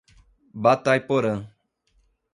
Batayporã 0.63 1.33